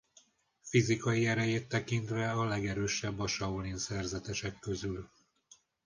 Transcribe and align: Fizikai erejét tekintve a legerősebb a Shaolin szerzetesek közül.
Fizikai 0.61 1.25
erejét 1.27 1.67
tekintve 1.67 2.31
a 2.31 2.43
legerősebb 2.45 3.19
a 3.19 3.27
Shaolin 3.27 3.77
szerzetesek 3.77 4.59
közül. 4.59 5.09